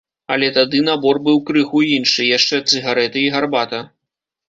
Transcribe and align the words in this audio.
Але 0.35 0.47
тады 0.55 0.81
набор 0.87 1.19
быў 1.27 1.37
крыху 1.51 1.83
іншы, 1.99 2.27
яшчэ 2.37 2.65
цыгарэты 2.69 3.19
і 3.29 3.33
гарбата. 3.39 3.87